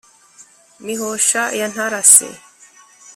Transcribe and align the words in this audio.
mihosha 0.85 1.43
ya 1.59 1.67
ntarasi 1.73 2.29